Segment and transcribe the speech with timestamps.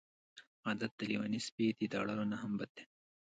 [0.67, 2.83] عادت د لیوني سپي د داړلو نه هم بد دی.